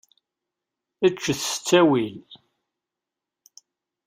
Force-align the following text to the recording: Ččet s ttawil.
Ččet 1.13 1.39
s 1.49 1.51
ttawil. 1.59 2.17